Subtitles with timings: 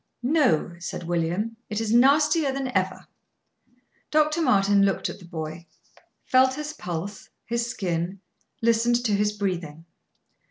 [0.23, 3.05] "No," said William; "it is nastier than ever."
[4.09, 4.41] Dr.
[4.41, 5.67] Martin looked at the boy;
[6.25, 8.19] felt his pulse, his skin,
[8.63, 9.85] listened to his breathing.